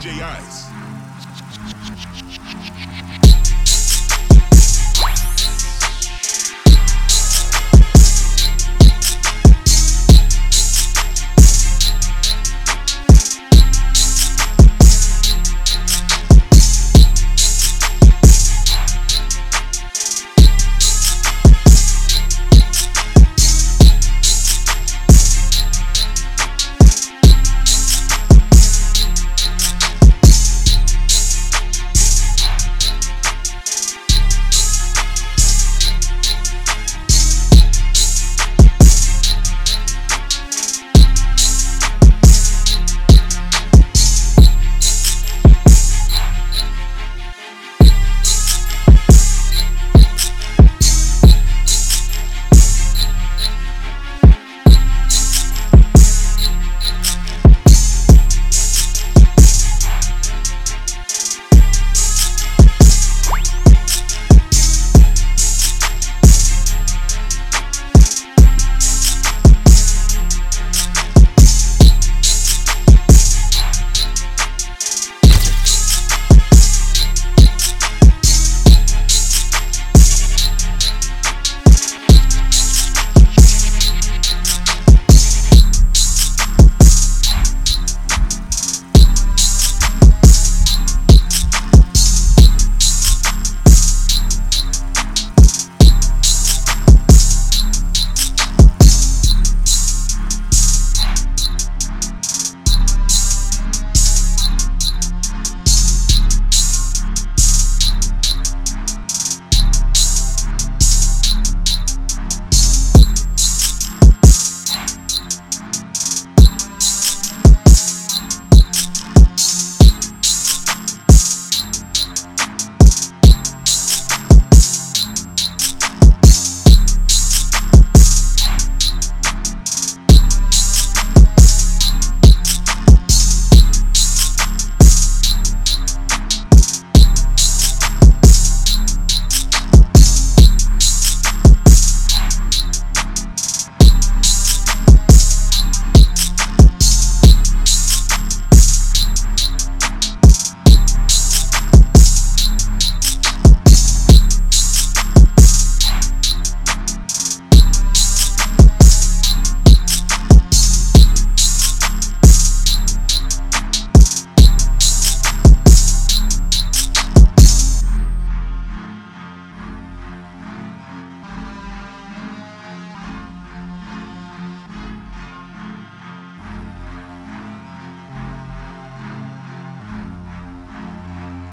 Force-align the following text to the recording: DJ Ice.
DJ 0.00 0.22
Ice. 0.22 0.79